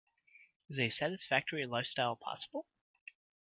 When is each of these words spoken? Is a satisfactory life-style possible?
Is 0.67 0.79
a 0.79 0.89
satisfactory 0.89 1.67
life-style 1.67 2.15
possible? 2.15 2.65